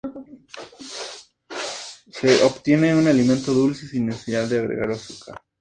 [2.09, 5.39] Se obtiene un alimento dulce, sin necesidad de agregar azúcar.